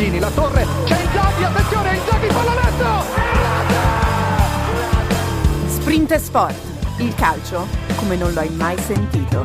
[0.00, 2.88] Ambrosini, la torre, c'è Inzaghi, attenzione, Inzaghi, pallonetto.
[5.66, 6.56] Sprint e Sport,
[7.00, 9.44] il calcio come non l'hai mai sentito.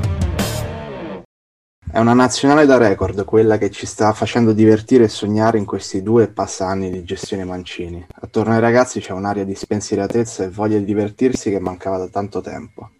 [1.92, 6.02] È una nazionale da record quella che ci sta facendo divertire e sognare in questi
[6.02, 8.06] due e passa anni di gestione Mancini.
[8.22, 12.39] Attorno ai ragazzi c'è un'aria di spensieratezza e voglia di divertirsi che mancava da tanto
[12.39, 12.92] tempo.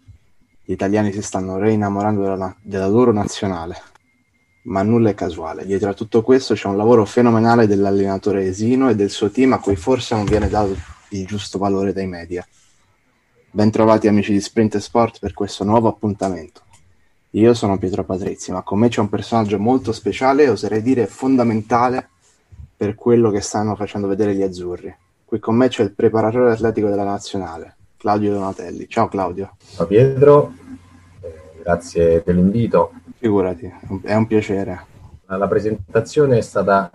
[0.62, 3.95] Gli italiani si stanno reinnamorando della, na- della loro nazionale.
[4.66, 5.64] Ma nulla è casuale.
[5.64, 9.60] Dietro a tutto questo c'è un lavoro fenomenale dell'allenatore Esino e del suo team a
[9.60, 10.76] cui forse non viene dato
[11.10, 12.46] il giusto valore dai media.
[13.50, 16.62] Bentrovati amici di Sprint e Sport per questo nuovo appuntamento.
[17.30, 21.06] Io sono Pietro Patrizzi, ma con me c'è un personaggio molto speciale e oserei dire
[21.06, 22.08] fondamentale
[22.76, 24.94] per quello che stanno facendo vedere gli azzurri.
[25.24, 28.88] Qui con me c'è il preparatore atletico della nazionale, Claudio Donatelli.
[28.88, 29.56] Ciao Claudio.
[29.74, 30.54] Ciao Pietro,
[31.20, 32.92] eh, grazie dell'invito.
[33.26, 34.84] Figurati, è un piacere.
[35.26, 36.88] La presentazione è stata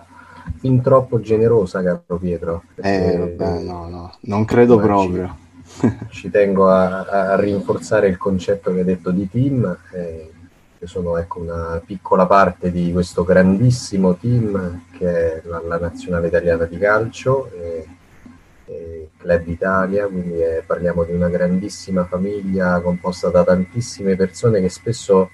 [0.60, 2.64] fin troppo generosa, caro Pietro.
[2.76, 5.36] Eh, perché vabbè, no, no, non credo proprio.
[6.10, 9.78] Ci tengo a, a rinforzare il concetto che hai detto di team.
[9.92, 10.32] eh,
[10.80, 16.28] che sono ecco, una piccola parte di questo grandissimo team che è la, la nazionale
[16.28, 17.88] italiana di calcio, eh,
[18.66, 24.70] eh, Club Italia, quindi eh, parliamo di una grandissima famiglia composta da tantissime persone che
[24.70, 25.30] spesso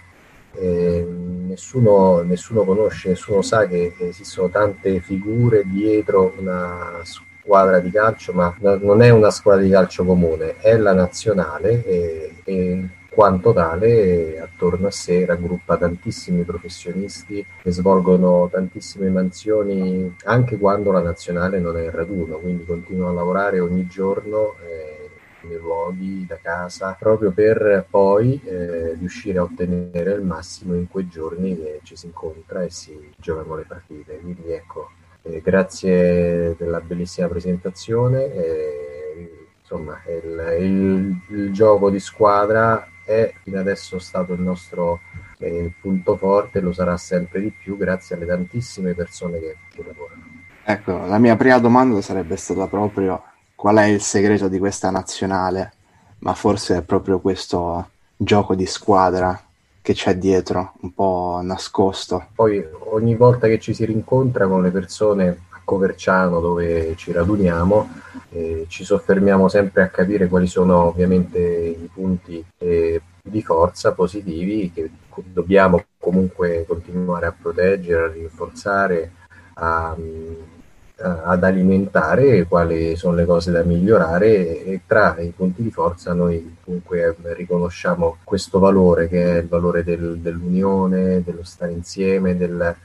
[0.59, 1.06] eh,
[1.47, 8.53] nessuno, nessuno conosce, nessuno sa che esistono tante figure dietro una squadra di calcio, ma
[8.59, 14.40] no- non è una squadra di calcio comune, è la nazionale e, e quanto tale
[14.40, 21.78] attorno a sé raggruppa tantissimi professionisti che svolgono tantissime mansioni anche quando la nazionale non
[21.78, 24.56] è in raduno, quindi continuano a lavorare ogni giorno.
[24.63, 24.87] eh,
[25.47, 31.08] nei luoghi, da casa, proprio per poi eh, riuscire a ottenere il massimo in quei
[31.08, 34.19] giorni che ci si incontra e si giocano le partite.
[34.19, 34.90] Quindi ecco,
[35.24, 38.34] eh, grazie della bellissima presentazione.
[38.34, 39.31] eh,
[39.62, 45.00] insomma, il, il- il gioco di squadra è fino adesso stato il nostro
[45.40, 50.24] eh, punto forte, lo sarà sempre di più grazie alle tantissime persone che ci lavorano.
[50.63, 53.22] Ecco, la mia prima domanda sarebbe stata proprio
[53.57, 55.73] qual è il segreto di questa nazionale,
[56.19, 59.41] ma forse è proprio questo gioco di squadra
[59.81, 62.28] che c'è dietro, un po' nascosto.
[62.35, 67.90] Poi ogni volta che ci si rincontra con le persone a Coverciano dove ci raduniamo,
[68.29, 74.72] eh, ci soffermiamo sempre a capire quali sono ovviamente i punti eh, di forza positivi
[74.72, 74.88] che
[75.34, 79.12] dobbiamo comunque continuare a proteggere, a rinforzare,
[79.56, 80.34] a, mm,
[81.00, 86.58] ad alimentare, quali sono le cose da migliorare e tra i punti di forza noi
[86.63, 92.75] comunque riconosciamo questo valore che è il valore del- dell'unione, dello stare insieme, del-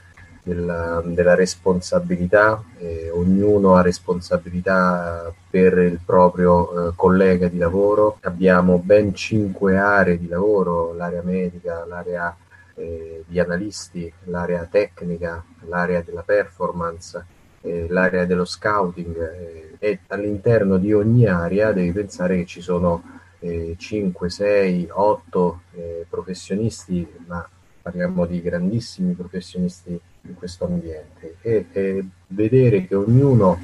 [0.43, 8.77] della, della responsabilità, eh, ognuno ha responsabilità per il proprio eh, collega di lavoro, abbiamo
[8.77, 12.35] ben cinque aree di lavoro, l'area medica, l'area
[12.75, 17.25] eh, di analisti, l'area tecnica, l'area della performance,
[17.63, 23.01] eh, l'area dello scouting eh, e all'interno di ogni area devi pensare che ci sono
[23.39, 27.47] eh, 5, 6, 8 eh, professionisti, ma
[27.81, 31.35] parliamo di grandissimi professionisti in questo ambiente.
[31.41, 33.59] E, e vedere che ognuno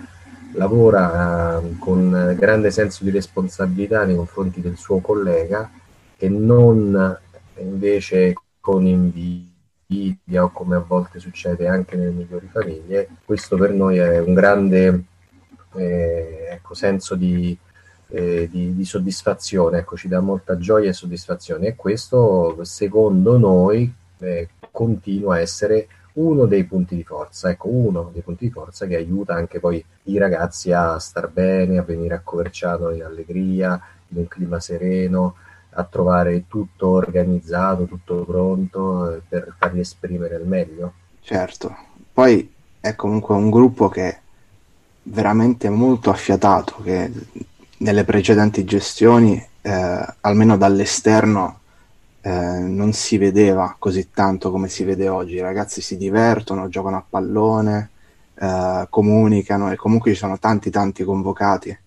[0.54, 5.70] lavora eh, con grande senso di responsabilità nei confronti del suo collega
[6.18, 7.18] e non
[7.60, 8.86] invece con
[9.90, 14.34] invidia o come a volte succede anche nelle migliori famiglie, questo per noi è un
[14.34, 15.04] grande
[15.74, 17.58] eh, ecco, senso di,
[18.10, 21.68] eh, di, di soddisfazione, ecco, ci dà molta gioia e soddisfazione.
[21.68, 28.10] E questo secondo noi eh, continua a essere uno dei punti di forza, ecco, uno
[28.14, 32.16] dei punti di forza che aiuta anche poi i ragazzi a star bene, a venire
[32.16, 35.36] a Coverciano in allegria, in un clima sereno,
[35.72, 40.94] a trovare tutto organizzato, tutto pronto eh, per farli esprimere al meglio.
[41.22, 41.76] Certo,
[42.12, 44.20] poi è comunque un gruppo che è
[45.04, 47.12] veramente molto affiatato, che
[47.78, 51.60] nelle precedenti gestioni, eh, almeno dall'esterno,
[52.22, 55.36] eh, non si vedeva così tanto come si vede oggi.
[55.36, 57.90] I ragazzi si divertono, giocano a pallone,
[58.36, 61.78] eh, comunicano e comunque ci sono tanti tanti convocati,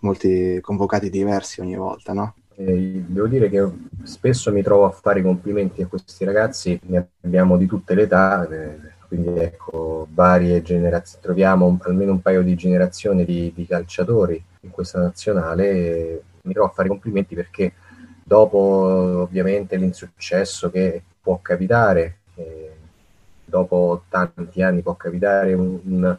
[0.00, 2.34] molti convocati diversi ogni volta, no?
[2.60, 3.64] Eh, devo dire che
[4.02, 8.02] spesso mi trovo a fare i complimenti a questi ragazzi, ne abbiamo di tutte le
[8.02, 8.76] età, eh,
[9.06, 15.00] quindi ecco, varie generazioni, troviamo almeno un paio di generazioni di, di calciatori in questa
[15.00, 16.20] nazionale.
[16.42, 17.74] Mi trovo a fare i complimenti perché
[18.24, 22.72] dopo ovviamente l'insuccesso che può capitare, eh,
[23.44, 26.18] dopo tanti anni può capitare un, un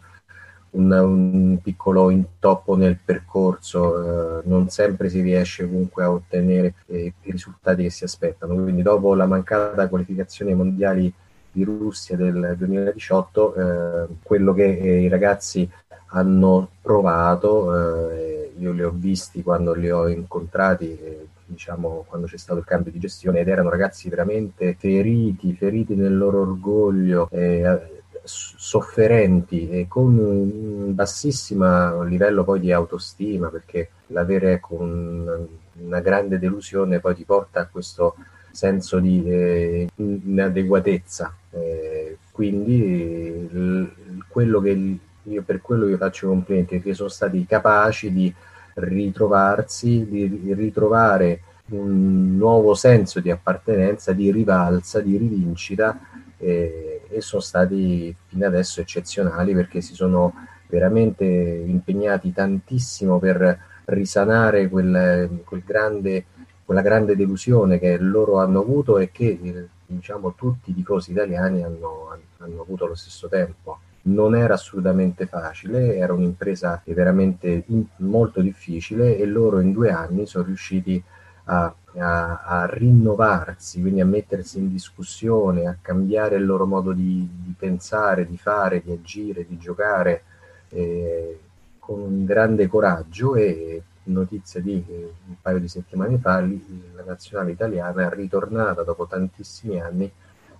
[0.71, 7.13] un, un, piccolo intoppo nel percorso, eh, non sempre si riesce comunque a ottenere eh,
[7.21, 8.55] i risultati che si aspettano.
[8.55, 11.13] Quindi dopo la mancata qualificazione ai mondiali
[11.51, 15.69] di Russia del 2018, eh, quello che eh, i ragazzi
[16.11, 22.37] hanno provato, eh, io li ho visti quando li ho incontrati eh, diciamo, quando c'è
[22.37, 27.98] stato il cambio di gestione ed erano ragazzi veramente feriti, feriti nel loro orgoglio, eh,
[28.23, 35.47] sofferenti e con un bassissimo livello poi di autostima perché l'avere ecco, un,
[35.81, 38.15] una grande delusione poi ti porta a questo
[38.51, 41.33] senso di eh, inadeguatezza.
[41.51, 43.91] Eh, quindi l-
[44.27, 48.33] quello che io per quello io faccio complimenti perché sono stati capaci di
[48.75, 55.99] ritrovarsi di ritrovare un nuovo senso di appartenenza di rivalsa di rivincita
[56.37, 60.33] eh, e sono stati fino adesso eccezionali perché si sono
[60.67, 66.25] veramente impegnati tantissimo per risanare quel, quel grande,
[66.63, 72.15] quella grande delusione che loro hanno avuto e che diciamo, tutti i tifosi italiani hanno,
[72.37, 73.79] hanno avuto allo stesso tempo.
[74.01, 77.65] Non era assolutamente facile, era un'impresa veramente
[77.97, 81.03] molto difficile e loro in due anni sono riusciti
[81.45, 87.27] a a, a, rinnovarsi, quindi a mettersi in discussione, a cambiare il loro modo di,
[87.31, 90.23] di pensare, di fare, di agire, di giocare
[90.69, 91.39] eh,
[91.79, 98.09] con un grande coraggio e notizia di un paio di settimane fa la nazionale italiana
[98.09, 100.11] è ritornata dopo tantissimi anni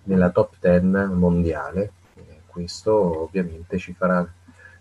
[0.03, 1.91] nella top 10 mondiale.
[2.15, 4.27] Eh, questo ovviamente ci farà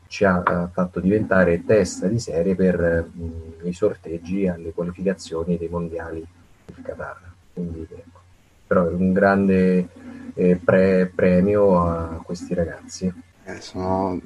[0.06, 6.26] ci ha fatto diventare testa di serie per mh, i sorteggi alle qualificazioni dei mondiali
[6.74, 7.20] il Qatar.
[7.52, 8.20] Quindi, ecco.
[8.66, 9.88] Però è un grande
[10.34, 13.12] eh, pre- premio a questi ragazzi.
[13.44, 14.20] Eh, sono,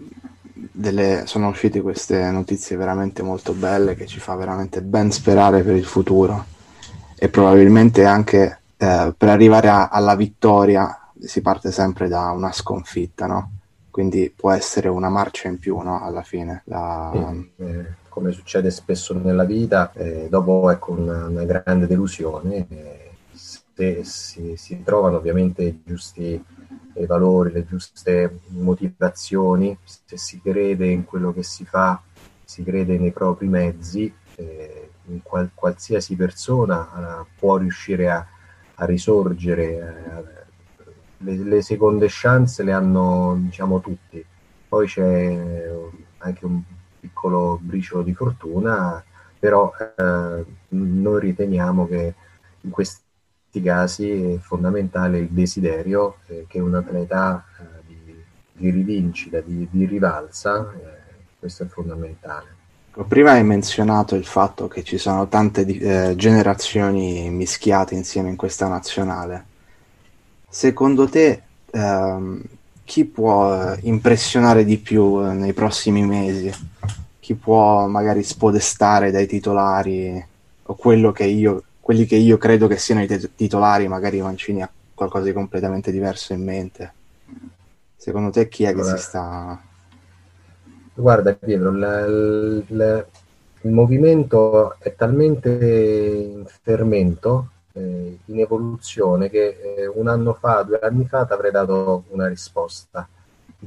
[0.53, 5.77] delle, sono uscite queste notizie veramente molto belle che ci fa veramente ben sperare per
[5.77, 6.44] il futuro
[7.17, 13.27] e probabilmente anche eh, per arrivare a, alla vittoria si parte sempre da una sconfitta,
[13.27, 13.50] no?
[13.91, 16.03] Quindi può essere una marcia in più, no?
[16.03, 16.62] Alla fine.
[16.65, 17.12] La...
[17.56, 24.04] Eh, come succede spesso nella vita, eh, dopo ecco, una, una grande delusione, eh, se
[24.04, 26.45] si, si, trovano ovviamente i giusti
[26.95, 32.02] i valori, le giuste motivazioni, se si crede in quello che si fa,
[32.45, 34.90] si crede nei propri mezzi, eh,
[35.23, 38.26] qual, qualsiasi persona eh, può riuscire a,
[38.75, 39.64] a risorgere.
[39.64, 40.40] Eh,
[41.25, 44.23] le, le, seconde chance le hanno diciamo tutti.
[44.69, 45.71] Poi c'è
[46.19, 46.62] anche un
[47.02, 49.02] piccolo briciolo di fortuna,
[49.37, 52.14] però eh, noi riteniamo che
[52.61, 53.02] in questi
[53.61, 59.85] casi è fondamentale il desiderio eh, che un atleta eh, di, di, rivincita, di, di
[59.85, 62.61] rivalsa, eh, questo è fondamentale.
[63.09, 68.68] Prima hai menzionato il fatto che ci sono tante eh, generazioni mischiate insieme in questa
[68.68, 69.47] nazionale.
[70.49, 72.42] Secondo te ehm,
[72.85, 76.53] chi può impressionare di più nei prossimi mesi?
[77.21, 80.25] Chi può magari spodestare dai titolari
[80.65, 84.62] o quello che io, quelli che io credo che siano i t- titolari, magari Mancini
[84.62, 86.93] ha qualcosa di completamente diverso in mente.
[87.97, 89.61] Secondo te chi è che si sta...
[90.95, 93.07] Guarda Pietro, l- l-
[93.62, 100.79] il movimento è talmente in fermento eh, in evoluzione che eh, un anno fa, due
[100.81, 103.09] anni fa ti avrei dato una risposta.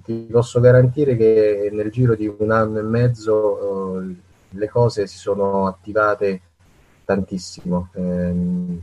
[0.04, 4.16] Ti posso garantire che nel giro di un anno e mezzo eh,
[4.50, 6.42] le cose si sono attivate
[7.06, 7.90] tantissimo.
[7.94, 8.82] Ehm,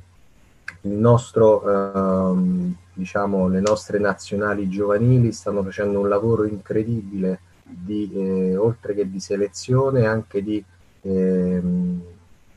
[0.83, 8.57] il nostro, ehm, diciamo, le nostre nazionali giovanili stanno facendo un lavoro incredibile di, eh,
[8.57, 10.65] oltre che di selezione, anche di
[11.03, 11.82] ehm,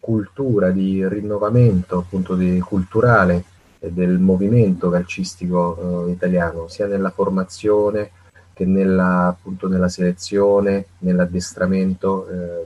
[0.05, 3.43] cultura, di rinnovamento appunto di, culturale
[3.79, 8.11] del movimento calcistico eh, italiano, sia nella formazione
[8.53, 12.27] che nella, appunto, nella selezione, nell'addestramento.
[12.27, 12.65] Eh,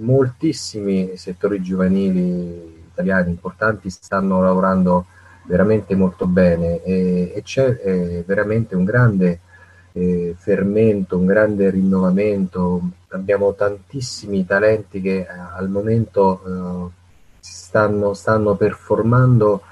[0.00, 5.06] moltissimi settori giovanili italiani importanti stanno lavorando
[5.44, 9.38] veramente molto bene e, e c'è eh, veramente un grande
[9.92, 12.82] eh, fermento, un grande rinnovamento.
[13.14, 16.92] Abbiamo tantissimi talenti che eh, al momento eh,
[17.40, 19.62] stanno, stanno performando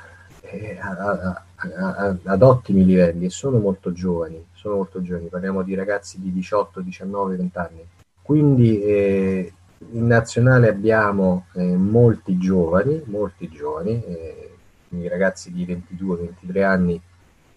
[0.42, 5.62] eh, a, a, a, ad ottimi livelli e sono molto giovani, sono molto giovani, parliamo
[5.62, 7.86] di ragazzi di 18, 19, 20 anni.
[8.22, 9.52] Quindi eh,
[9.90, 14.50] in nazionale abbiamo eh, molti giovani, molti giovani, eh,
[14.88, 17.00] quindi ragazzi di 22-23 anni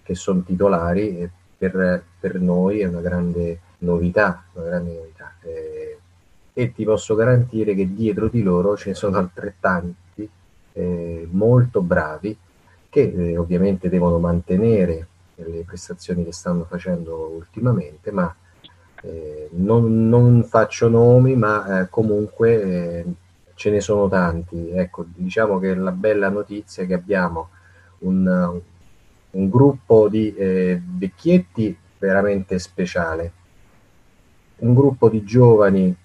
[0.02, 5.34] che sono titolari e per, per, noi è una grande novità, una grande novità.
[5.42, 5.98] Eh,
[6.54, 10.30] e ti posso garantire che dietro di loro ce ne sono altrettanti
[10.72, 12.38] eh, molto bravi
[12.90, 18.34] che eh, ovviamente devono mantenere le prestazioni che stanno facendo ultimamente, ma
[19.02, 23.06] eh, non, non, faccio nomi, ma eh, comunque eh,
[23.54, 24.70] ce ne sono tanti.
[24.70, 27.50] Ecco, diciamo che la bella notizia è che abbiamo
[28.00, 28.62] un,
[29.32, 33.32] un gruppo di eh, vecchietti veramente speciale,
[34.58, 35.96] un gruppo di giovani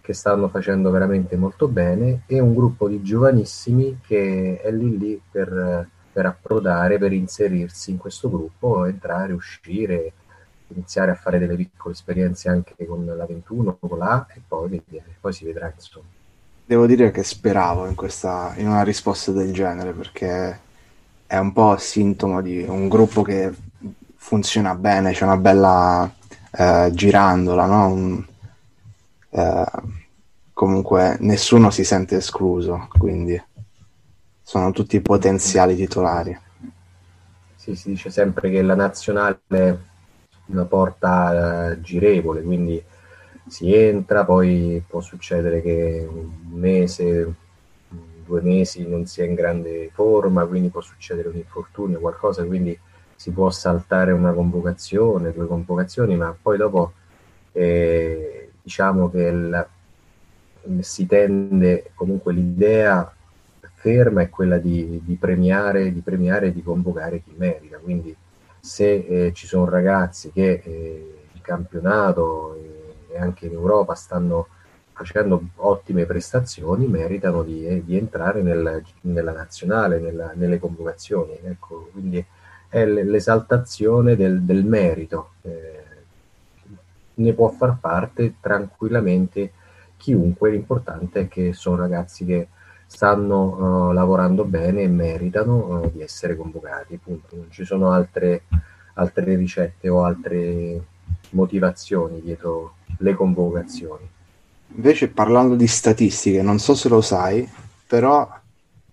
[0.00, 5.20] che stanno facendo veramente molto bene e un gruppo di giovanissimi che è lì lì
[5.30, 10.12] per, per approdare, per inserirsi in questo gruppo, entrare, uscire,
[10.68, 14.82] iniziare a fare delle piccole esperienze anche con la 21, con la e poi,
[15.20, 16.06] poi si vedrà insomma.
[16.64, 20.58] Devo dire che speravo in, questa, in una risposta del genere perché
[21.26, 23.52] è un po' sintomo di un gruppo che
[24.16, 26.12] funziona bene, c'è una bella
[26.50, 27.86] eh, girandola, no?
[27.88, 28.26] Un,
[29.30, 29.64] eh,
[30.52, 33.40] comunque nessuno si sente escluso, quindi
[34.42, 36.38] sono tutti potenziali titolari.
[37.56, 39.38] Sì, si dice sempre che la nazionale
[40.46, 42.82] una porta eh, girevole, quindi
[43.46, 47.34] si entra, poi può succedere che un mese,
[48.24, 52.78] due mesi non sia in grande forma, quindi può succedere un infortunio, qualcosa, quindi
[53.20, 56.94] si può saltare una convocazione, due convocazioni, ma poi dopo
[57.52, 63.14] eh, diciamo che il, si tende comunque l'idea
[63.74, 68.16] ferma è quella di, di premiare, di premiare e di convocare chi merita, quindi
[68.58, 72.58] se eh, ci sono ragazzi che eh, in campionato
[73.10, 74.48] e anche in Europa stanno
[74.92, 81.38] facendo ottime prestazioni, meritano di, eh, di entrare nel, nella nazionale, nella, nelle convocazioni.
[81.42, 82.24] Ecco, quindi
[82.70, 85.32] è l'esaltazione del, del merito.
[85.42, 85.84] Eh,
[87.14, 89.52] ne può far parte tranquillamente
[89.96, 92.48] chiunque, l'importante è che sono ragazzi che
[92.86, 96.96] stanno uh, lavorando bene e meritano uh, di essere convocati.
[96.96, 97.36] Punto.
[97.36, 98.44] Non ci sono altre,
[98.94, 100.80] altre ricette o altre
[101.30, 104.08] motivazioni dietro le convocazioni.
[104.74, 107.48] Invece parlando di statistiche, non so se lo sai,
[107.86, 108.28] però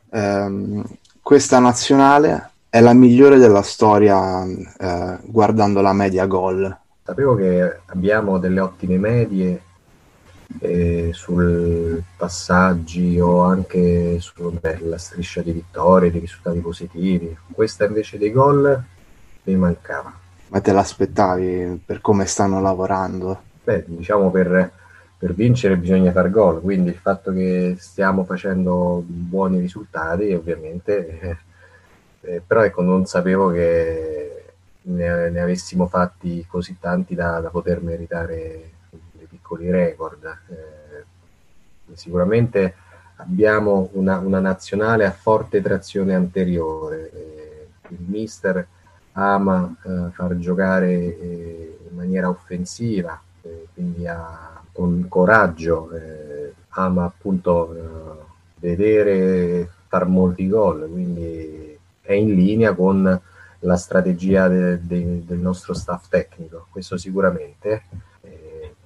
[0.09, 0.83] ehm,
[1.21, 6.77] questa nazionale è la migliore della storia eh, guardando la media gol.
[7.03, 9.61] Sapevo che abbiamo delle ottime medie
[10.59, 17.35] eh, sul passaggi o anche sulla striscia di vittorie, di risultati positivi.
[17.51, 18.79] Questa invece dei gol
[19.45, 20.13] mi mancava.
[20.49, 23.41] Ma te l'aspettavi per come stanno lavorando?
[23.63, 24.71] Beh, diciamo per,
[25.17, 31.39] per vincere bisogna far gol, quindi il fatto che stiamo facendo buoni risultati ovviamente,
[32.27, 34.43] eh, però ecco non sapevo che
[34.81, 38.71] ne, ne, avessimo fatti così tanti da, da poter meritare
[39.29, 40.25] piccoli record.
[40.49, 42.75] Eh, sicuramente
[43.17, 47.11] abbiamo una, una, nazionale a forte trazione anteriore.
[47.13, 48.67] Eh, il mister
[49.13, 55.89] ama eh, far giocare eh, in maniera offensiva, eh, quindi ha, con coraggio,
[56.69, 58.25] ama appunto
[58.59, 61.66] vedere far molti gol, quindi
[62.07, 63.21] è in linea con
[63.59, 67.83] la strategia de, de, del nostro staff tecnico, questo sicuramente.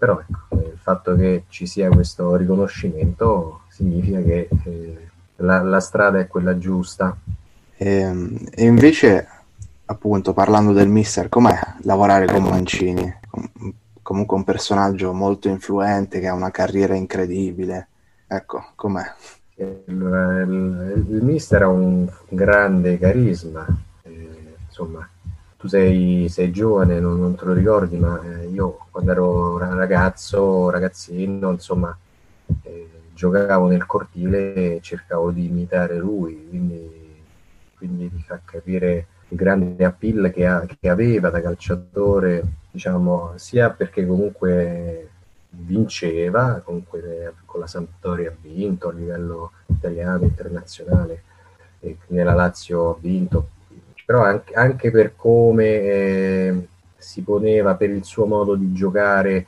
[0.01, 6.17] Però ecco, il fatto che ci sia questo riconoscimento significa che eh, la, la, strada
[6.17, 7.15] è quella giusta.
[7.77, 9.27] E, ehm, e, invece,
[9.85, 13.19] appunto, parlando del mister, com'è lavorare con Mancini?
[14.01, 17.87] comunque un personaggio molto influente che ha una carriera incredibile.
[18.27, 19.03] Ecco, com'è?
[19.61, 23.65] Il, il, il mister ha un grande carisma,
[24.03, 25.07] eh, insomma,
[25.57, 30.71] tu sei, sei giovane, non, non, te lo ricordi, ma eh, io quando ero ragazzo,
[30.71, 31.95] ragazzino, insomma,
[32.63, 37.21] eh, giocavo nel cortile e cercavo di imitare lui, quindi,
[37.77, 43.69] quindi ti fa capire il grande appeal che, ha, che aveva da calciatore, diciamo, sia
[43.69, 45.10] perché comunque
[45.51, 51.23] vinceva, comunque con la Sampdoria ha vinto a livello italiano, internazionale,
[51.79, 53.49] e nella Lazio ha vinto,
[54.05, 56.67] però anche, anche per come eh,
[56.97, 59.47] si poneva, per il suo modo di giocare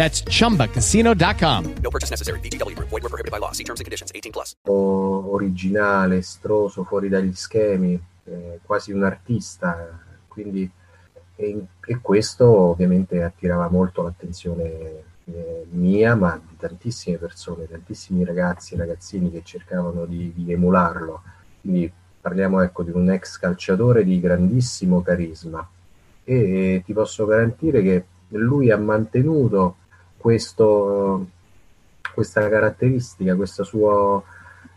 [0.00, 1.74] That's chumbacasino.com.
[1.82, 2.40] No purchase necessary.
[2.40, 2.88] VGW Group.
[2.88, 3.52] Void were prohibited by law.
[3.52, 4.10] See terms and conditions.
[4.14, 4.56] 18 plus.
[4.64, 10.00] originale, estroso, fuori dagli schemi, eh, quasi un artista.
[10.26, 10.70] Quindi,
[11.36, 18.72] e, e, questo ovviamente attirava molto l'attenzione eh, mia, ma di tantissime persone, tantissimi ragazzi
[18.72, 21.22] e ragazzini che cercavano di, di emularlo.
[21.60, 25.68] Quindi parliamo ecco di un ex calciatore di grandissimo carisma
[26.24, 29.76] e ti posso garantire che lui ha mantenuto
[30.20, 31.26] questo,
[32.12, 34.24] questa caratteristica, questo suo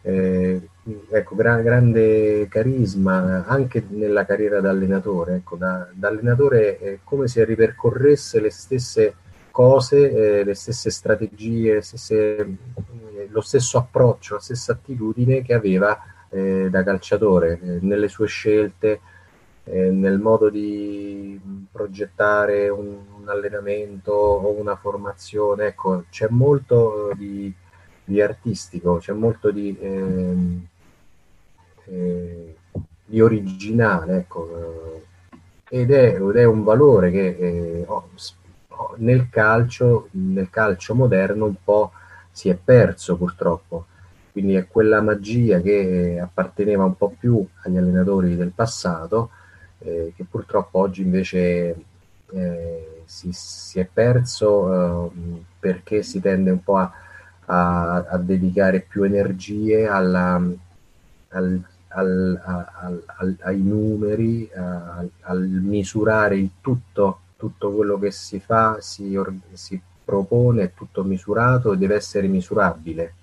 [0.01, 0.62] eh,
[1.09, 5.35] ecco, gra- grande carisma anche nella carriera da allenatore.
[5.35, 9.15] Ecco, da, da allenatore è come se ripercorresse le stesse
[9.51, 15.53] cose, eh, le stesse strategie, le stesse, eh, lo stesso approccio, la stessa attitudine che
[15.53, 19.00] aveva eh, da calciatore eh, nelle sue scelte,
[19.65, 21.39] eh, nel modo di
[21.71, 25.67] progettare un, un, allenamento o una formazione.
[25.67, 27.54] Ecco, c'è molto di,
[28.04, 30.36] di artistico, c'è molto di, eh,
[31.86, 32.56] eh,
[33.06, 35.02] di originale, ecco,
[35.69, 38.10] ed, è, ed, è, un valore che eh, oh,
[38.97, 41.91] nel calcio, nel calcio moderno un po'
[42.32, 43.86] si è perso purtroppo
[44.32, 49.30] quindi è quella magia che apparteneva un po' più agli allenatori del passato
[49.84, 51.76] eh, che purtroppo oggi invece
[52.32, 55.12] eh, si, si, è perso eh,
[55.60, 56.91] perché si tende un po' a,
[57.46, 60.41] a, a dedicare più energie alla,
[61.30, 69.17] al, al, al, ai numeri, al misurare il tutto, tutto quello che si fa, si,
[69.54, 73.13] si propone, è tutto misurato e deve essere misurabile.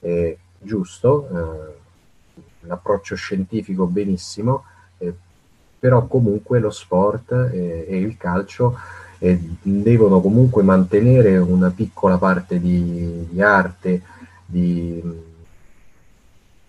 [0.00, 4.73] Eh, giusto, eh, l'approccio scientifico benissimo, eh,
[5.84, 8.78] però comunque lo sport e, e il calcio
[9.18, 14.00] eh, devono comunque mantenere una piccola parte di, di arte,
[14.46, 15.12] di mh,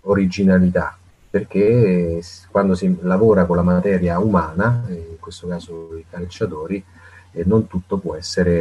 [0.01, 0.97] originalità,
[1.30, 6.84] perché quando si lavora con la materia umana, in questo caso i calciatori,
[7.32, 8.54] eh, non tutto può essere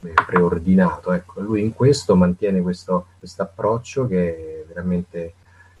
[0.00, 1.12] eh, preordinato.
[1.12, 5.34] Ecco, lui in questo mantiene questo approccio che è veramente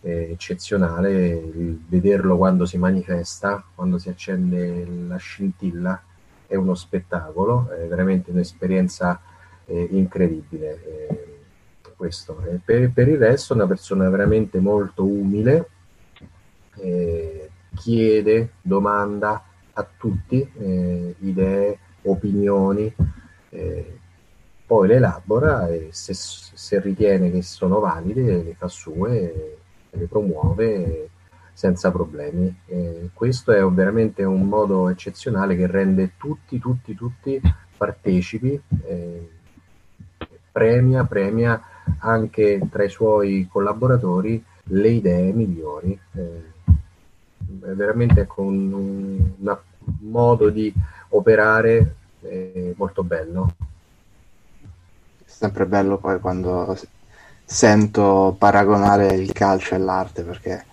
[0.06, 6.00] eh, eccezionale il vederlo quando si manifesta, quando si accende la scintilla,
[6.46, 9.20] è uno spettacolo, è veramente un'esperienza
[9.64, 10.84] eh, incredibile.
[10.84, 11.34] Eh,
[11.96, 12.34] questo.
[12.64, 15.68] Per, per, il resto una persona veramente molto umile,
[16.76, 19.42] eh, chiede, domanda
[19.72, 22.94] a tutti eh, idee, opinioni,
[23.48, 23.98] eh,
[24.66, 29.64] poi le elabora e se, se, ritiene che sono valide le fa sue
[29.96, 31.10] le promuove
[31.52, 32.54] senza problemi.
[32.66, 37.40] Eh, questo è veramente un modo eccezionale che rende tutti, tutti, tutti
[37.76, 39.30] partecipi, eh,
[40.52, 41.60] premia, premia
[42.00, 45.98] anche tra i suoi collaboratori le idee migliori.
[46.12, 46.54] Eh,
[47.62, 49.58] è veramente con un, un,
[50.00, 50.72] modo di
[51.10, 53.54] operare eh, molto bello.
[55.24, 56.76] Sempre bello poi quando
[57.48, 60.64] sento paragonare il calcio all'arte perché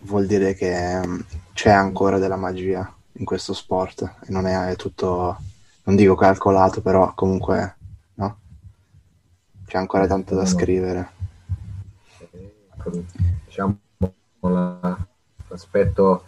[0.00, 4.76] vuol dire che um, c'è ancora della magia in questo sport e non è, è,
[4.76, 5.38] tutto,
[5.84, 7.76] non dico calcolato, però comunque
[8.14, 8.38] no?
[9.66, 11.10] c'è ancora tanto da scrivere.
[13.46, 13.78] Diciamo
[15.48, 16.24] l'aspetto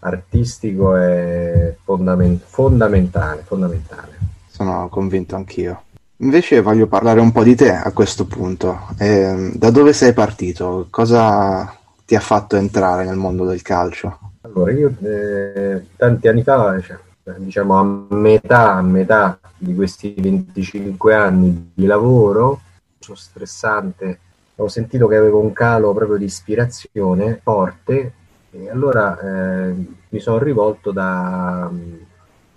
[0.00, 4.18] artistico è fondament- fondamentale, fondamentale.
[4.46, 5.84] Sono convinto anch'io.
[6.22, 8.88] Invece voglio parlare un po' di te a questo punto.
[8.98, 10.86] Eh, da dove sei partito?
[10.90, 14.18] Cosa ti ha fatto entrare nel mondo del calcio?
[14.42, 16.98] Allora, io eh, tanti anni fa, cioè,
[17.38, 22.60] diciamo a metà, a metà di questi 25 anni di lavoro,
[22.98, 24.18] stressante,
[24.56, 28.12] ho sentito che avevo un calo proprio di ispirazione forte
[28.50, 29.74] e allora eh,
[30.08, 31.70] mi sono rivolto da,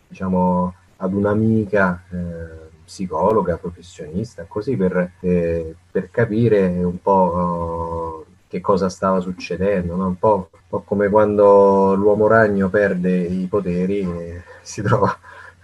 [0.07, 2.62] diciamo, ad un'amica eh,
[2.93, 10.05] psicologa, professionista, così per, eh, per capire un po' che cosa stava succedendo, no?
[10.05, 15.17] un, po', un, po', come quando l'uomo ragno perde i poteri e si trova,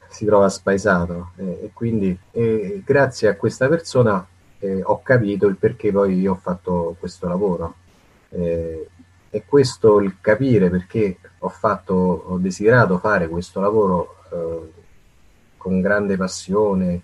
[0.07, 1.31] si trova spaesato.
[1.35, 4.25] E, e quindi e grazie a questa persona
[4.57, 7.75] eh, ho capito il perché poi io ho fatto questo lavoro.
[8.29, 8.87] Eh,
[9.31, 14.71] e questo il capire perché ho fatto, ho desiderato fare questo lavoro eh,
[15.57, 17.01] con grande passione,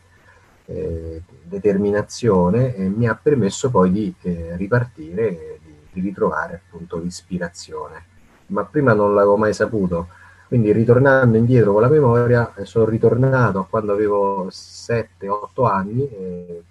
[0.65, 8.03] eh, determinazione, eh, mi ha permesso poi di eh, ripartire, di, di, ritrovare appunto l'ispirazione.
[8.47, 10.07] Ma prima non l'avevo mai saputo,
[10.47, 16.63] quindi ritornando indietro con la memoria, eh, sono ritornato a quando avevo 7-8 anni,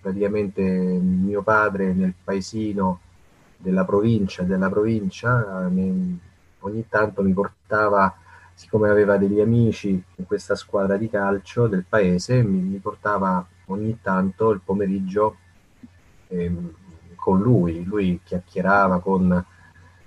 [0.00, 3.00] praticamente mio padre nel paesino
[3.58, 6.18] della provincia, della provincia mi,
[6.60, 8.14] ogni tanto mi portava
[8.56, 13.98] siccome aveva degli amici in questa squadra di calcio del paese, mi, mi portava ogni
[14.00, 15.36] tanto il pomeriggio
[16.28, 16.50] eh,
[17.14, 17.84] con lui.
[17.84, 19.44] Lui chiacchierava con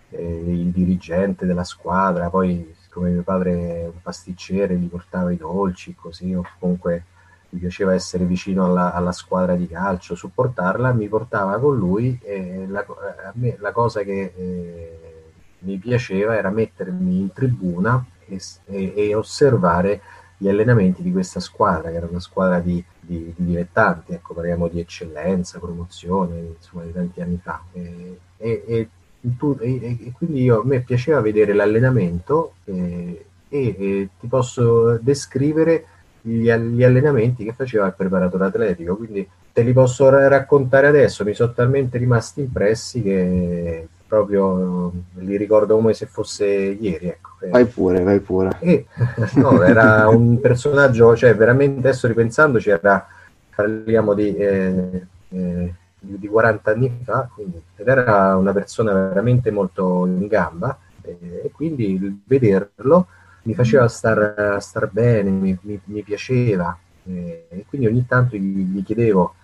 [0.10, 5.38] eh, il dirigente della squadra, poi siccome mio padre è un pasticcere, gli portava i
[5.38, 7.04] dolci, così, o comunque
[7.50, 12.66] gli piaceva essere vicino alla, alla, squadra di calcio, supportarla, mi portava con lui e
[12.68, 15.24] la, a me la cosa che eh,
[15.60, 20.02] mi piaceva era mettermi in tribuna e, e, osservare
[20.38, 24.68] gli allenamenti di questa squadra, che era una squadra di, di, di dilettanti, ecco, parliamo
[24.68, 27.62] di eccellenza, promozione, insomma, di tanti anni fa.
[27.74, 28.90] E, e,
[29.38, 35.86] tu, e quindi io, a me piaceva vedere l'allenamento e, ti posso descrivere
[36.22, 41.34] gli, gli, allenamenti che faceva il preparatore atletico, quindi te li posso raccontare adesso, mi
[41.34, 47.08] sono talmente rimasti impressi che proprio li ricordo come se fosse ieri.
[47.08, 47.30] Ecco.
[47.50, 48.58] Vai pure, vai pure.
[48.60, 48.88] E,
[49.36, 53.08] no, era un personaggio, cioè veramente adesso ripensandoci, era,
[53.56, 60.06] parliamo di, eh, eh, di 40 anni fa, quindi, ed era una persona veramente molto
[60.08, 63.08] in gamba eh, e quindi vederlo
[63.44, 68.64] mi faceva star, star bene, mi, mi, mi piaceva eh, e quindi ogni tanto gli,
[68.66, 69.36] gli chiedevo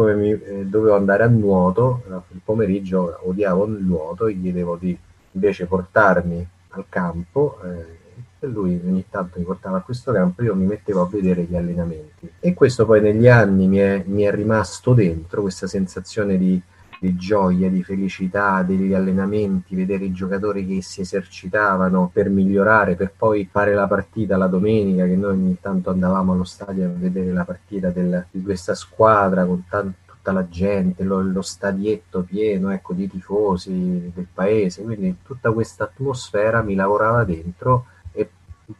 [0.00, 4.96] siccome mi, eh, dovevo andare a nuoto, il pomeriggio odiavo il nuoto gli chiedevo di
[5.32, 7.98] invece portarmi al campo eh,
[8.40, 11.56] e lui ogni tanto mi portava a questo campo io mi mettevo a vedere gli
[11.56, 12.30] allenamenti.
[12.40, 16.60] E questo poi negli anni mi è, mi è rimasto dentro, questa sensazione di,
[17.00, 23.12] di gioia, di felicità degli allenamenti, vedere i giocatori che si esercitavano per migliorare, per
[23.16, 27.32] poi fare la partita la domenica, che noi ogni tanto andavamo allo stadio a vedere
[27.32, 32.70] la partita del, di questa squadra con tanto tutta la gente, lo, lo, stadietto pieno
[32.70, 38.28] ecco, di tifosi del paese, quindi tutta questa atmosfera mi lavorava dentro e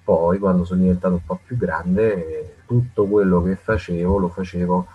[0.04, 4.86] poi quando sono diventato un po' più grande tutto quello che facevo lo facevo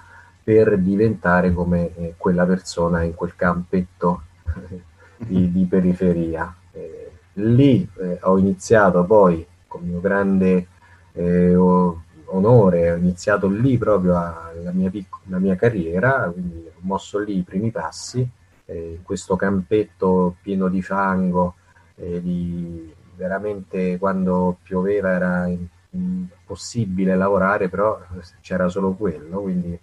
[0.46, 4.22] per diventare come eh, quella persona in quel campetto
[5.18, 6.56] di, di periferia.
[6.72, 10.68] Eh, lì eh, ho iniziato poi con mio grande
[11.14, 16.80] eh, onore, ho iniziato lì proprio a, la, mia pic- la mia carriera, quindi ho
[16.82, 18.28] mosso lì i primi passi,
[18.66, 21.56] eh, in questo campetto pieno di fango,
[21.96, 25.52] eh, di, veramente quando pioveva era
[25.90, 28.00] impossibile lavorare, però
[28.42, 29.80] c'era solo quello, quindi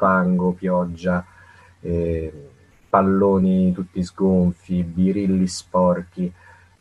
[0.00, 1.22] fango, pioggia,
[1.80, 2.32] eh,
[2.88, 6.32] palloni tutti sgonfi, birilli sporchi,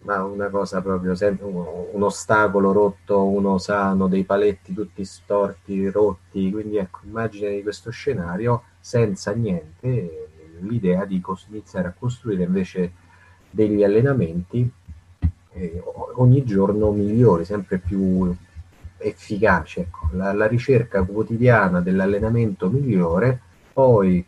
[0.03, 6.77] ma una cosa proprio, un ostacolo rotto, uno sano, dei paletti tutti storti, rotti, quindi
[6.77, 10.29] ecco, immagine di questo scenario senza niente,
[10.61, 12.93] l'idea di iniziare a costruire invece
[13.49, 14.71] degli allenamenti
[15.51, 15.83] eh,
[16.15, 18.33] ogni giorno migliori, sempre più
[18.99, 19.81] efficace.
[19.81, 20.09] Ecco.
[20.11, 23.39] La, la, ricerca quotidiana dell'allenamento migliore,
[23.73, 24.25] poi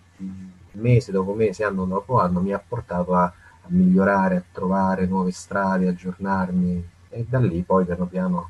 [0.74, 5.32] mese dopo mese, anno dopo anno, mi ha portato a, a migliorare, a trovare nuove
[5.32, 8.50] strade, aggiornarmi e da lì poi piano piano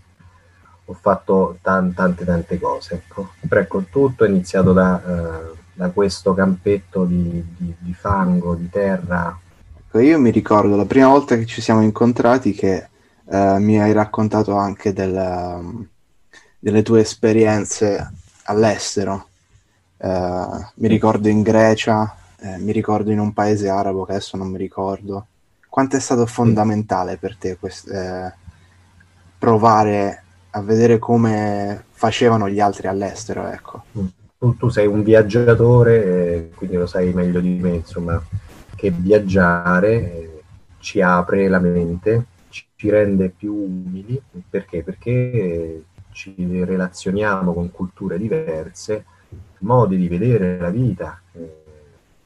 [0.86, 2.96] ho fatto tante tante, tante cose.
[2.96, 3.32] Ecco.
[3.48, 8.70] Però ecco, tutto è iniziato da, uh, da questo campetto di, di, di, fango, di
[8.70, 9.38] terra.
[9.78, 12.90] Ecco, io mi ricordo la prima volta che ci siamo incontrati che
[13.24, 15.88] uh, mi hai raccontato anche del, um,
[16.62, 18.12] delle tue esperienze
[18.44, 19.26] all'estero
[20.04, 24.48] eh, mi ricordo in Grecia, eh, mi ricordo in un paese arabo che adesso non
[24.50, 25.28] mi ricordo.
[25.70, 28.34] Quanto è stato fondamentale per te quest- eh,
[29.38, 33.84] provare a vedere come facevano gli altri all'estero, ecco.
[34.40, 38.22] Tu, tu sei un viaggiatore, eh, quindi lo sai meglio di me, insomma,
[38.76, 40.42] che viaggiare eh,
[40.80, 44.20] ci apre la mente, ci, rende più umili.
[44.50, 44.82] Perché?
[44.82, 49.06] Perché ci relazioniamo con culture diverse,
[49.60, 51.64] modi di vedere la vita, eh,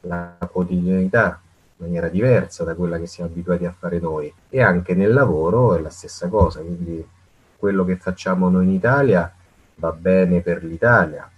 [0.02, 1.39] la quotidianità
[1.78, 4.34] in maniera diversa da quella che siamo abituati a fare noi.
[4.50, 7.06] E anche nel lavoro è la stessa cosa, quindi
[7.58, 9.32] quello che facciamo noi in Italia
[9.76, 11.30] va bene per l'Italia.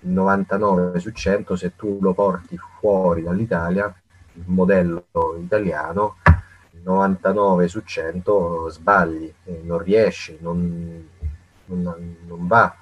[0.00, 3.92] Il 99 su 100 se tu lo porti fuori dall'Italia,
[4.34, 5.04] il modello
[5.38, 6.16] italiano,
[6.72, 11.08] il 99 su 100 sbagli, eh, non riesci, non,
[11.66, 12.74] non, non va,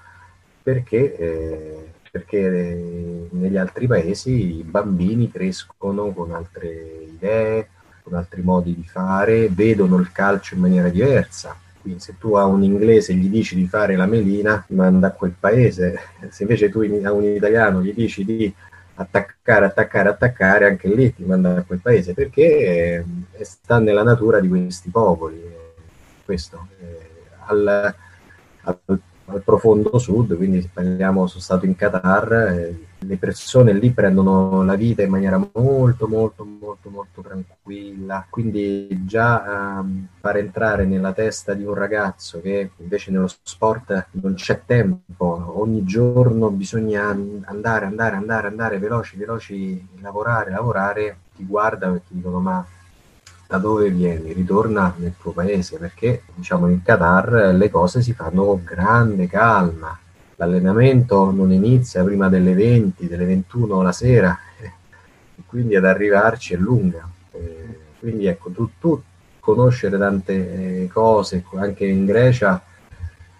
[0.62, 6.68] perché, eh, perché eh, negli altri paesi i bambini crescono con altre
[7.12, 7.68] idee,
[8.02, 11.56] con altri modi di fare, vedono il calcio in maniera diversa.
[11.84, 15.34] Quindi se tu a un inglese gli dici di fare la melina, manda a quel
[15.38, 15.98] paese.
[16.30, 18.50] Se invece tu a un italiano gli dici di
[18.94, 24.40] attaccare, attaccare, attaccare, anche lì ti manda a quel paese, perché eh, sta nella natura
[24.40, 25.42] di questi popoli.
[26.24, 26.68] Questo.
[26.80, 27.10] Eh,
[27.48, 27.94] al,
[28.64, 34.64] al, al profondo sud, quindi parliamo, sono stato in Qatar, eh, le persone lì prendono
[34.64, 41.12] la vita in maniera molto molto molto molto tranquilla, quindi già ehm, far entrare nella
[41.12, 47.08] testa di un ragazzo che invece nello sport non c'è tempo, ogni giorno bisogna
[47.44, 52.66] andare, andare, andare, andare veloci, veloci, lavorare, lavorare, ti guarda e ti dicono ma
[53.46, 54.32] da dove vieni?
[54.32, 59.98] Ritorna nel tuo paese perché diciamo in Qatar le cose si fanno con grande calma.
[60.36, 64.36] L'allenamento non inizia prima delle 20, delle 21 la sera,
[65.46, 67.08] quindi ad arrivarci è lunga.
[67.98, 69.02] Quindi ecco, tu, tu
[69.40, 72.62] conoscere tante eh, cose, anche in Grecia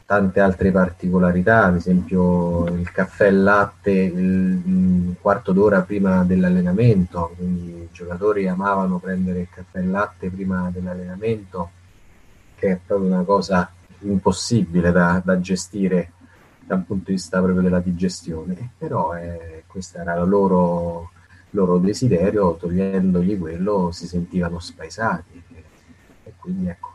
[0.07, 7.71] tante altre particolarità, ad esempio il caffè e latte un quarto d'ora prima dell'allenamento, quindi
[7.71, 11.71] i giocatori amavano prendere il caffè e latte prima dell'allenamento,
[12.57, 16.13] che è proprio una cosa impossibile da, da gestire
[16.61, 21.11] dal punto di vista proprio della digestione, però eh, questo era il loro,
[21.51, 25.43] loro desiderio, togliendogli quello si sentivano spaesati.
[26.27, 26.93] E quindi ecco,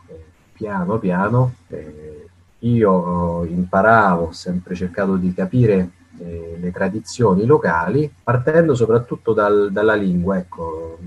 [0.53, 2.28] piano piano eh,
[2.59, 9.95] io imparavo, ho sempre cercato di capire eh, le tradizioni locali, partendo soprattutto dal, dalla
[9.95, 10.37] lingua.
[10.37, 10.97] Ecco,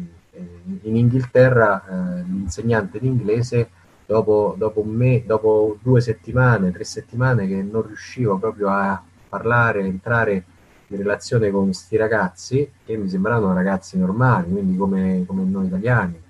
[0.82, 3.68] in Inghilterra eh, l'insegnante di inglese,
[4.06, 10.44] dopo, dopo, me, dopo due settimane, tre settimane che non riuscivo proprio a parlare, entrare
[10.88, 16.20] in relazione con questi ragazzi, che mi sembravano ragazzi normali, quindi come, come noi italiani,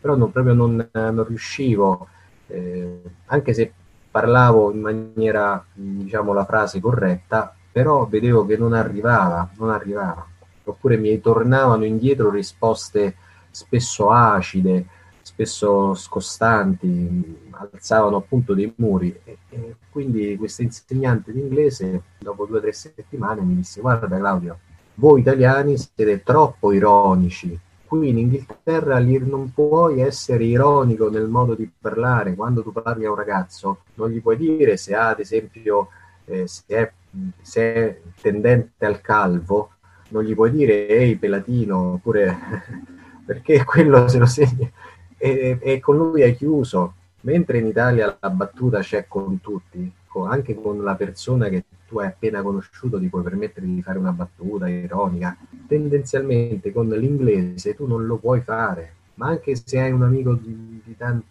[0.00, 2.08] però non, proprio non, non riuscivo,
[2.48, 3.72] eh, anche se
[4.10, 10.26] parlavo in maniera, diciamo, la frase corretta, però vedevo che non arrivava, non arrivava.
[10.64, 13.16] Oppure mi tornavano indietro risposte
[13.50, 14.86] spesso acide,
[15.22, 19.18] spesso scostanti, alzavano appunto dei muri.
[19.24, 24.16] E, e quindi questo insegnante di inglese, dopo due o tre settimane, mi disse: Guarda,
[24.16, 24.58] Claudio,
[24.94, 31.68] voi italiani siete troppo ironici qui in Inghilterra non puoi essere ironico nel modo di
[31.80, 32.34] parlare.
[32.34, 35.88] Quando tu parli a un ragazzo, non gli puoi dire se ha, ad esempio,
[36.26, 36.92] eh, se, è,
[37.40, 39.70] se, è, tendente al calvo,
[40.10, 42.36] non gli puoi dire ehi pelatino, oppure
[43.24, 44.70] perché quello se lo segni.
[45.16, 46.92] E, e, con lui hai chiuso.
[47.22, 49.90] Mentre in Italia la battuta c'è con tutti,
[50.28, 54.12] anche con la persona che tu hai appena conosciuto ti puoi permettere di fare una
[54.12, 55.36] battuta ironica.
[55.66, 60.80] Tendenzialmente con l'inglese tu non lo puoi fare, ma anche se hai un amico di,
[60.84, 61.22] di tan-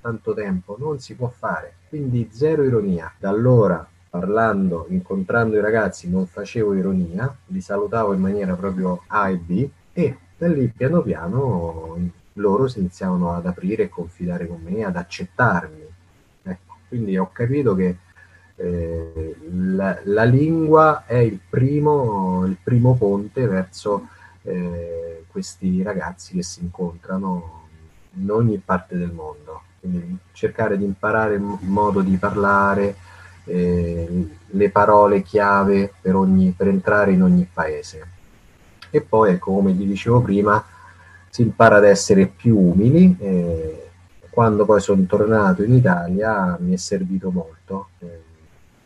[0.00, 1.74] tanto tempo non si può fare.
[1.88, 3.12] Quindi zero ironia.
[3.18, 9.28] Da allora parlando, incontrando i ragazzi non facevo ironia, li salutavo in maniera proprio A
[9.28, 11.98] e B e da lì piano piano
[12.34, 15.82] loro si iniziavano ad aprire e confidare con me, ad accettarmi.
[16.42, 17.96] Ecco, quindi ho capito che
[18.56, 24.08] eh, la, la, lingua è il primo, il primo ponte verso
[24.42, 27.62] eh, questi ragazzi che si incontrano
[28.14, 29.62] in ogni parte del mondo.
[29.80, 32.96] Quindi cercare di imparare il modo di parlare,
[33.44, 38.12] eh, le parole chiave per, ogni, per entrare in ogni paese.
[38.90, 40.64] E poi, ecco, come vi dicevo prima,
[41.28, 43.16] si impara ad essere più umili.
[43.18, 43.88] Eh,
[44.30, 47.88] quando poi sono tornato in Italia mi è servito molto.
[47.98, 48.23] Eh,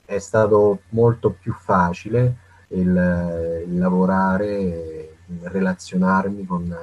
[0.08, 2.34] è stato molto più facile
[2.68, 4.56] il, il lavorare,
[5.26, 6.74] il relazionarmi con,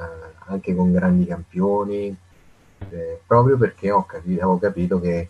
[0.46, 2.16] anche con grandi campioni,
[2.92, 5.30] eh, proprio perché ho capito, avevo capito che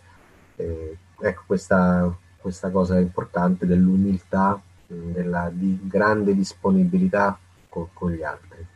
[0.56, 7.38] eh, ecco, questa, questa cosa importante dell'umiltà, della di grande disponibilità
[7.70, 8.66] con, con gli altri.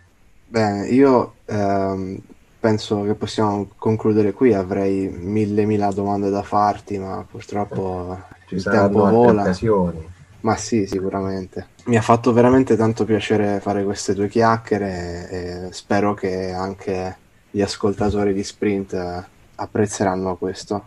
[0.46, 2.18] Bene, io ehm,
[2.58, 8.82] penso che possiamo concludere qui, avrei mille mila domande da farti, ma purtroppo Ci saranno
[8.82, 9.42] tempo altre vola.
[9.42, 10.08] occasioni.
[10.40, 11.66] Ma sì, sicuramente.
[11.84, 17.16] Mi ha fatto veramente tanto piacere fare queste due chiacchiere e spero che anche
[17.50, 20.82] gli ascoltatori di Sprint apprezzeranno questo.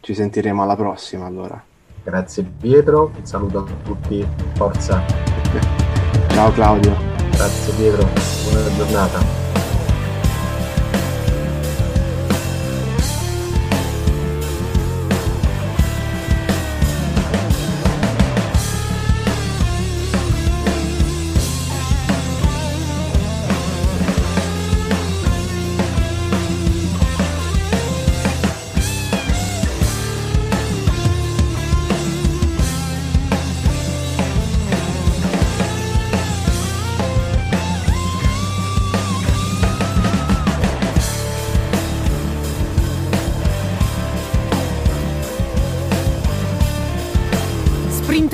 [0.00, 1.62] Ci sentiremo alla prossima allora.
[2.04, 5.02] Grazie Pietro, un saluto a tutti, forza,
[6.28, 6.94] Ciao Claudio.
[7.32, 8.08] grazie Pietro,
[8.50, 9.47] buona giornata.